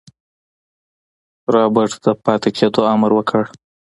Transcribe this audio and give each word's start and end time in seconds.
رابرټ 1.53 1.93
د 2.05 2.07
پاتې 2.25 2.49
کېدو 2.57 2.81
امر 2.93 3.11
وکړ. 3.15 3.43